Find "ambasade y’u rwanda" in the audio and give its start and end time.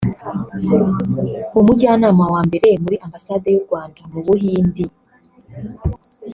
3.05-3.99